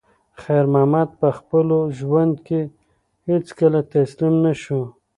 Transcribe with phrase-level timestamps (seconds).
[0.41, 1.67] خیر محمد په خپل
[1.99, 2.61] ژوند کې
[3.27, 4.81] هیڅکله تسلیم نه شو.